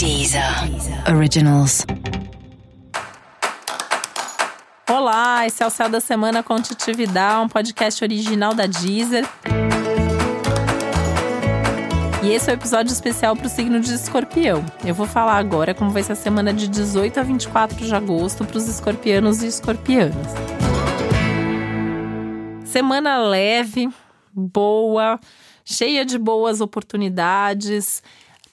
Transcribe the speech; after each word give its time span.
Deezer 0.00 0.42
Originals. 1.14 1.84
Olá, 4.88 5.46
esse 5.46 5.62
é 5.62 5.66
o 5.66 5.68
Céu 5.68 5.90
da 5.90 6.00
Semana 6.00 6.42
com 6.42 6.58
Titividade, 6.58 7.44
um 7.44 7.48
podcast 7.50 8.02
original 8.02 8.54
da 8.54 8.64
Deezer. 8.64 9.28
E 12.22 12.30
esse 12.30 12.48
é 12.48 12.54
o 12.54 12.56
um 12.56 12.58
episódio 12.58 12.90
especial 12.90 13.36
para 13.36 13.46
o 13.46 13.50
signo 13.50 13.78
de 13.78 13.92
escorpião. 13.92 14.64
Eu 14.86 14.94
vou 14.94 15.06
falar 15.06 15.36
agora 15.36 15.74
como 15.74 15.90
vai 15.90 16.02
ser 16.02 16.12
a 16.12 16.16
semana 16.16 16.54
de 16.54 16.66
18 16.66 17.20
a 17.20 17.22
24 17.22 17.84
de 17.84 17.94
agosto 17.94 18.46
para 18.46 18.56
os 18.56 18.66
escorpianos 18.68 19.42
e 19.42 19.48
escorpianas. 19.48 20.28
Semana 22.64 23.18
leve, 23.18 23.90
boa, 24.32 25.20
cheia 25.62 26.06
de 26.06 26.16
boas 26.16 26.62
oportunidades 26.62 28.02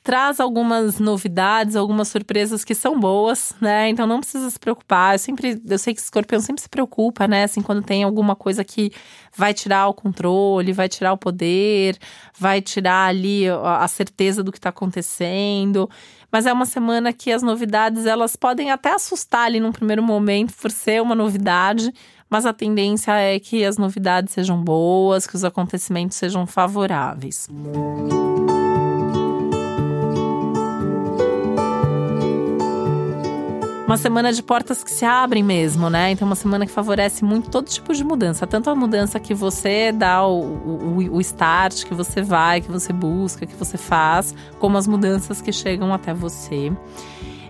traz 0.08 0.40
algumas 0.40 1.00
novidades, 1.00 1.76
algumas 1.76 2.08
surpresas 2.08 2.64
que 2.64 2.74
são 2.74 2.98
boas, 2.98 3.54
né? 3.60 3.90
Então 3.90 4.08
não 4.08 4.22
precisa 4.22 4.50
se 4.50 4.58
preocupar. 4.58 5.16
Eu 5.16 5.20
sempre, 5.20 5.62
eu 5.68 5.78
sei 5.78 5.94
que 5.94 6.00
escorpião 6.00 6.40
sempre 6.40 6.62
se 6.62 6.70
preocupa, 6.70 7.28
né? 7.28 7.44
Assim, 7.44 7.62
quando 7.62 7.84
tem 7.84 8.06
alguma 8.06 8.34
coisa 8.34 8.64
que 8.64 8.90
vai 9.36 9.54
tirar 9.54 9.86
o 9.90 9.94
controle, 9.94 10.72
vai 10.72 10.88
tirar 10.88 11.12
o 11.12 11.18
poder, 11.18 11.98
vai 12.40 12.62
tirar 12.62 13.10
ali 13.10 13.50
a 13.50 13.86
certeza 13.90 14.42
do 14.42 14.50
que 14.50 14.58
está 14.58 14.70
acontecendo. 14.70 15.90
Mas 16.32 16.46
é 16.46 16.54
uma 16.54 16.66
semana 16.66 17.12
que 17.12 17.30
as 17.30 17.44
novidades 17.44 18.06
elas 18.06 18.38
podem 18.38 18.72
até 18.72 18.94
assustar 18.94 19.48
ali 19.48 19.60
num 19.60 19.74
primeiro 19.74 20.02
momento 20.02 20.54
por 20.54 20.72
ser 20.72 21.02
uma 21.02 21.16
novidade, 21.16 21.94
mas 22.30 22.46
a 22.46 22.54
tendência 22.54 23.12
é 23.12 23.38
que 23.42 23.66
as 23.66 23.78
novidades 23.78 24.34
sejam 24.34 24.64
boas, 24.64 25.28
que 25.28 25.36
os 25.36 25.44
acontecimentos 25.44 26.16
sejam 26.16 26.48
favoráveis. 26.48 27.50
Música 27.52 28.27
uma 33.88 33.96
semana 33.96 34.34
de 34.34 34.44
portas 34.44 34.84
que 34.84 34.92
se 34.92 35.06
abrem 35.06 35.42
mesmo, 35.42 35.90
né? 35.90 36.12
Então, 36.12 36.28
uma 36.28 36.36
semana 36.36 36.66
que 36.66 36.72
favorece 36.72 37.24
muito 37.24 37.50
todo 37.50 37.68
tipo 37.68 37.94
de 37.94 38.04
mudança. 38.04 38.46
Tanto 38.46 38.70
a 38.70 38.76
mudança 38.76 39.18
que 39.18 39.34
você 39.34 39.94
dá 39.94 40.28
o, 40.28 40.42
o, 40.42 40.98
o 41.16 41.22
start, 41.22 41.86
que 41.86 41.94
você 41.94 42.22
vai, 42.22 42.60
que 42.60 42.70
você 42.70 42.92
busca, 42.92 43.46
que 43.46 43.56
você 43.56 43.78
faz, 43.78 44.36
como 44.60 44.78
as 44.78 44.86
mudanças 44.86 45.42
que 45.42 45.54
chegam 45.54 45.94
até 45.94 46.14
você. 46.14 46.70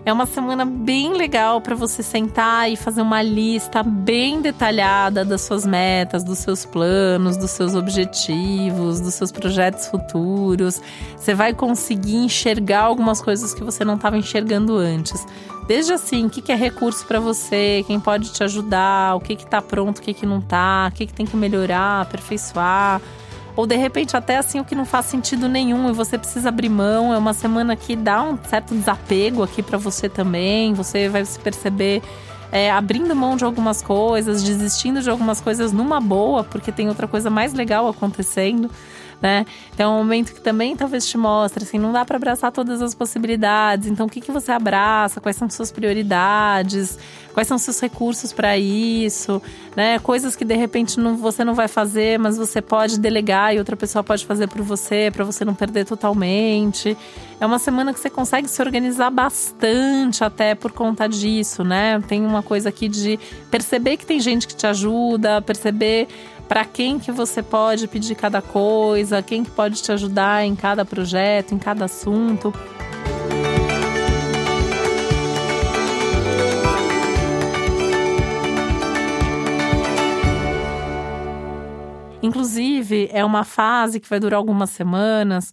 É 0.04 0.12
uma 0.12 0.26
semana 0.26 0.64
bem 0.64 1.12
legal 1.12 1.60
para 1.60 1.74
você 1.74 2.02
sentar 2.02 2.70
e 2.70 2.76
fazer 2.76 3.02
uma 3.02 3.20
lista 3.20 3.82
bem 3.82 4.40
detalhada 4.40 5.24
das 5.24 5.42
suas 5.42 5.66
metas, 5.66 6.22
dos 6.22 6.38
seus 6.38 6.64
planos, 6.64 7.36
dos 7.36 7.50
seus 7.50 7.74
objetivos, 7.74 9.00
dos 9.00 9.14
seus 9.14 9.32
projetos 9.32 9.88
futuros. 9.88 10.80
Você 11.16 11.34
vai 11.34 11.52
conseguir 11.52 12.16
enxergar 12.16 12.84
algumas 12.84 13.20
coisas 13.20 13.52
que 13.52 13.62
você 13.62 13.84
não 13.84 13.96
estava 13.96 14.16
enxergando 14.16 14.76
antes. 14.76 15.26
Desde 15.68 15.92
assim, 15.92 16.24
o 16.24 16.30
que, 16.30 16.50
é 16.50 16.54
recurso 16.54 17.04
para 17.06 17.20
você, 17.20 17.84
quem 17.86 18.00
pode 18.00 18.32
te 18.32 18.42
ajudar, 18.42 19.14
o 19.14 19.20
que 19.20 19.34
está 19.34 19.60
pronto, 19.60 19.98
o 19.98 20.00
que, 20.00 20.14
que 20.14 20.24
não 20.24 20.38
está, 20.38 20.88
o 20.90 20.96
que, 20.96 21.04
que 21.04 21.12
tem 21.12 21.26
que 21.26 21.36
melhorar, 21.36 22.00
aperfeiçoar 22.00 23.02
ou 23.54 23.66
de 23.66 23.74
repente 23.76 24.16
até 24.16 24.38
assim 24.38 24.60
o 24.60 24.64
que 24.64 24.76
não 24.76 24.84
faz 24.84 25.06
sentido 25.06 25.48
nenhum 25.48 25.90
e 25.90 25.92
você 25.92 26.16
precisa 26.16 26.48
abrir 26.48 26.68
mão. 26.68 27.12
É 27.12 27.18
uma 27.18 27.34
semana 27.34 27.74
que 27.74 27.96
dá 27.96 28.22
um 28.22 28.38
certo 28.48 28.72
desapego 28.72 29.42
aqui 29.42 29.64
para 29.64 29.76
você 29.76 30.08
também. 30.08 30.72
Você 30.74 31.08
vai 31.08 31.24
se 31.24 31.38
perceber 31.40 32.00
é, 32.50 32.70
abrindo 32.70 33.14
mão 33.14 33.36
de 33.36 33.44
algumas 33.44 33.82
coisas, 33.82 34.42
desistindo 34.42 35.02
de 35.02 35.10
algumas 35.10 35.40
coisas 35.40 35.72
numa 35.72 36.00
boa, 36.00 36.44
porque 36.44 36.72
tem 36.72 36.88
outra 36.88 37.06
coisa 37.06 37.30
mais 37.30 37.52
legal 37.52 37.88
acontecendo 37.88 38.70
né? 39.20 39.44
Então 39.74 39.92
é 39.92 39.94
um 39.94 39.98
momento 39.98 40.32
que 40.32 40.40
também 40.40 40.76
talvez 40.76 41.06
te 41.06 41.18
mostre, 41.18 41.64
assim, 41.64 41.78
não 41.78 41.92
dá 41.92 42.04
para 42.04 42.16
abraçar 42.16 42.52
todas 42.52 42.80
as 42.80 42.94
possibilidades. 42.94 43.88
Então 43.88 44.06
o 44.06 44.08
que, 44.08 44.20
que 44.20 44.30
você 44.30 44.52
abraça? 44.52 45.20
Quais 45.20 45.36
são 45.36 45.50
suas 45.50 45.72
prioridades? 45.72 46.98
Quais 47.38 47.46
são 47.46 47.56
seus 47.56 47.78
recursos 47.78 48.32
para 48.32 48.58
isso? 48.58 49.40
Né? 49.76 50.00
Coisas 50.00 50.34
que 50.34 50.44
de 50.44 50.56
repente 50.56 50.98
não, 50.98 51.16
você 51.16 51.44
não 51.44 51.54
vai 51.54 51.68
fazer, 51.68 52.18
mas 52.18 52.36
você 52.36 52.60
pode 52.60 52.98
delegar 52.98 53.54
e 53.54 53.60
outra 53.60 53.76
pessoa 53.76 54.02
pode 54.02 54.26
fazer 54.26 54.48
por 54.48 54.60
você, 54.60 55.08
para 55.12 55.24
você 55.24 55.44
não 55.44 55.54
perder 55.54 55.86
totalmente. 55.86 56.96
É 57.40 57.46
uma 57.46 57.60
semana 57.60 57.94
que 57.94 58.00
você 58.00 58.10
consegue 58.10 58.48
se 58.48 58.60
organizar 58.60 59.08
bastante 59.10 60.24
até 60.24 60.56
por 60.56 60.72
conta 60.72 61.08
disso, 61.08 61.62
né? 61.62 62.02
Tem 62.08 62.26
uma 62.26 62.42
coisa 62.42 62.70
aqui 62.70 62.88
de 62.88 63.20
perceber 63.48 63.98
que 63.98 64.04
tem 64.04 64.18
gente 64.18 64.48
que 64.48 64.56
te 64.56 64.66
ajuda, 64.66 65.40
perceber 65.40 66.08
para 66.48 66.64
quem 66.64 66.98
que 66.98 67.12
você 67.12 67.40
pode 67.40 67.86
pedir 67.86 68.16
cada 68.16 68.42
coisa, 68.42 69.22
quem 69.22 69.44
que 69.44 69.50
pode 69.52 69.80
te 69.80 69.92
ajudar 69.92 70.44
em 70.44 70.56
cada 70.56 70.84
projeto, 70.84 71.54
em 71.54 71.58
cada 71.58 71.84
assunto. 71.84 72.52
Inclusive, 82.28 83.08
é 83.10 83.24
uma 83.24 83.42
fase 83.42 83.98
que 83.98 84.08
vai 84.08 84.20
durar 84.20 84.36
algumas 84.36 84.68
semanas 84.70 85.52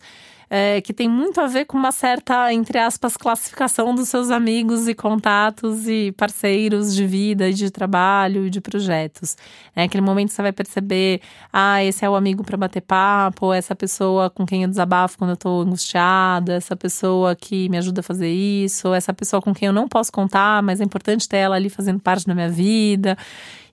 é, 0.50 0.82
que 0.82 0.94
tem 0.94 1.10
muito 1.10 1.42
a 1.42 1.48
ver 1.48 1.66
com 1.66 1.78
uma 1.78 1.92
certa, 1.92 2.54
entre 2.54 2.78
aspas, 2.78 3.18
classificação 3.18 3.94
dos 3.96 4.10
seus 4.10 4.30
amigos 4.30 4.88
e 4.88 4.94
contatos 4.94 5.88
e 5.88 6.12
parceiros 6.12 6.94
de 6.94 7.06
vida, 7.06 7.52
de 7.52 7.70
trabalho 7.72 8.46
e 8.46 8.50
de 8.50 8.62
projetos. 8.62 9.36
É 9.76 9.84
aquele 9.84 10.02
momento 10.02 10.32
você 10.32 10.42
vai 10.42 10.52
perceber, 10.52 11.22
ah, 11.52 11.84
esse 11.84 12.06
é 12.06 12.10
o 12.10 12.16
amigo 12.16 12.44
para 12.44 12.58
bater 12.58 12.82
papo, 12.82 13.54
essa 13.54 13.76
pessoa 13.76 14.30
com 14.30 14.46
quem 14.46 14.64
eu 14.64 14.70
desabafo 14.70 15.18
quando 15.18 15.32
eu 15.32 15.38
tô 15.38 15.62
angustiada, 15.62 16.54
essa 16.54 16.76
pessoa 16.76 17.36
que 17.36 17.68
me 17.70 17.78
ajuda 17.78 18.02
a 18.02 18.04
fazer 18.04 18.32
isso, 18.32 18.94
essa 18.94 19.14
pessoa 19.14 19.42
com 19.42 19.54
quem 19.54 19.68
eu 19.68 19.74
não 19.74 19.88
posso 19.88 20.12
contar, 20.12 20.62
mas 20.62 20.80
é 20.82 20.84
importante 20.84 21.28
ter 21.28 21.38
ela 21.38 21.56
ali 21.56 21.70
fazendo 21.70 22.00
parte 22.00 22.26
da 22.26 22.36
minha 22.36 22.50
vida. 22.50 23.18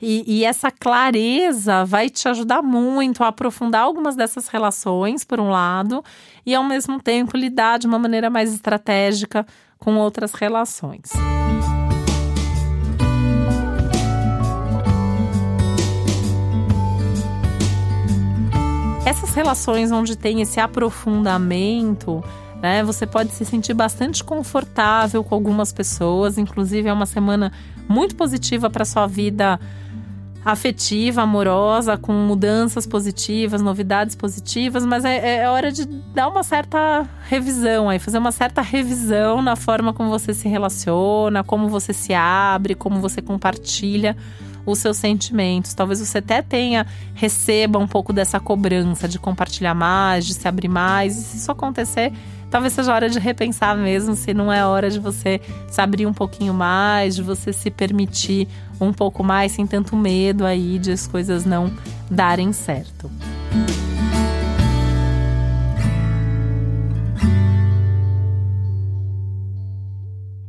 E, 0.04 0.24
e, 0.26 0.44
essa 0.44 0.68
clareza 0.68 1.84
vai 1.84 2.10
te 2.10 2.28
ajudar 2.28 2.60
muito 2.60 3.22
a 3.22 3.28
aprofundar 3.28 3.82
algumas 3.82 4.16
dessas 4.16 4.48
relações, 4.48 5.22
por 5.22 5.38
um 5.38 5.48
lado, 5.48 6.04
e 6.44 6.52
ao 6.56 6.61
mesmo 6.62 7.00
tempo 7.00 7.36
lidar 7.36 7.78
de 7.78 7.86
uma 7.86 7.98
maneira 7.98 8.30
mais 8.30 8.52
estratégica 8.52 9.46
com 9.78 9.96
outras 9.96 10.32
relações. 10.32 11.10
Essas 19.04 19.34
relações 19.34 19.90
onde 19.90 20.16
tem 20.16 20.40
esse 20.40 20.60
aprofundamento, 20.60 22.22
né, 22.62 22.84
você 22.84 23.04
pode 23.04 23.32
se 23.32 23.44
sentir 23.44 23.74
bastante 23.74 24.22
confortável 24.22 25.24
com 25.24 25.34
algumas 25.34 25.72
pessoas, 25.72 26.38
inclusive 26.38 26.88
é 26.88 26.92
uma 26.92 27.06
semana 27.06 27.52
muito 27.88 28.14
positiva 28.14 28.70
para 28.70 28.84
sua 28.84 29.06
vida 29.06 29.58
afetiva, 30.44 31.22
amorosa, 31.22 31.96
com 31.96 32.12
mudanças 32.12 32.86
positivas, 32.86 33.62
novidades 33.62 34.14
positivas, 34.16 34.84
mas 34.84 35.04
é, 35.04 35.42
é, 35.42 35.48
hora 35.48 35.70
de 35.70 35.84
dar 35.84 36.28
uma 36.28 36.42
certa 36.42 37.08
revisão 37.28 37.88
aí, 37.88 37.98
fazer 37.98 38.18
uma 38.18 38.32
certa 38.32 38.60
revisão 38.60 39.40
na 39.40 39.56
forma 39.56 39.92
como 39.92 40.10
você 40.10 40.34
se 40.34 40.48
relaciona, 40.48 41.44
como 41.44 41.68
você 41.68 41.92
se 41.92 42.12
abre, 42.12 42.74
como 42.74 43.00
você 43.00 43.22
compartilha 43.22 44.16
os 44.64 44.78
seus 44.78 44.96
sentimentos. 44.96 45.74
Talvez 45.74 46.00
você 46.00 46.18
até 46.18 46.42
tenha, 46.42 46.86
receba 47.14 47.78
um 47.78 47.86
pouco 47.86 48.12
dessa 48.12 48.38
cobrança 48.38 49.08
de 49.08 49.18
compartilhar 49.18 49.74
mais, 49.74 50.26
de 50.26 50.34
se 50.34 50.46
abrir 50.46 50.68
mais. 50.68 51.16
E 51.16 51.22
se 51.22 51.36
isso 51.38 51.50
acontecer, 51.50 52.12
talvez 52.50 52.72
seja 52.72 52.94
hora 52.94 53.08
de 53.08 53.18
repensar 53.18 53.76
mesmo 53.76 54.14
se 54.14 54.34
não 54.34 54.52
é 54.52 54.64
hora 54.64 54.90
de 54.90 54.98
você 54.98 55.40
se 55.68 55.80
abrir 55.80 56.06
um 56.06 56.12
pouquinho 56.12 56.54
mais, 56.54 57.16
de 57.16 57.22
você 57.22 57.52
se 57.52 57.70
permitir 57.70 58.46
um 58.80 58.92
pouco 58.92 59.22
mais, 59.22 59.52
sem 59.52 59.66
tanto 59.66 59.96
medo 59.96 60.44
aí 60.44 60.78
de 60.78 60.92
as 60.92 61.06
coisas 61.06 61.44
não 61.44 61.72
darem 62.10 62.52
certo. 62.52 63.10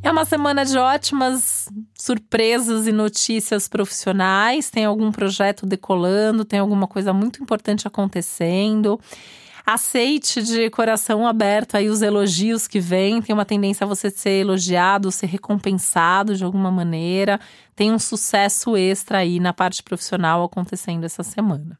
É 0.03 0.11
uma 0.11 0.25
semana 0.25 0.65
de 0.65 0.77
ótimas 0.77 1.69
surpresas 1.97 2.85
e 2.88 2.91
notícias 2.91 3.69
profissionais. 3.69 4.69
Tem 4.69 4.83
algum 4.83 5.13
projeto 5.13 5.65
decolando, 5.65 6.44
tem 6.44 6.59
alguma 6.59 6.88
coisa 6.88 7.13
muito 7.13 7.41
importante 7.41 7.88
acontecendo. 7.88 9.00
Aceite 9.65 10.44
de 10.44 10.69
coração 10.69 11.25
aberto 11.25 11.75
aí 11.75 11.89
os 11.89 12.01
elogios 12.01 12.67
que 12.67 12.81
vêm. 12.81 13.21
Tem 13.21 13.33
uma 13.33 13.45
tendência 13.45 13.85
a 13.85 13.88
você 13.88 14.09
ser 14.09 14.41
elogiado, 14.41 15.09
ser 15.09 15.27
recompensado 15.27 16.35
de 16.35 16.44
alguma 16.44 16.69
maneira. 16.69 17.39
Tem 17.73 17.89
um 17.89 17.97
sucesso 17.97 18.75
extra 18.75 19.19
aí 19.19 19.39
na 19.39 19.53
parte 19.53 19.81
profissional 19.81 20.44
acontecendo 20.44 21.06
essa 21.06 21.23
semana. 21.23 21.79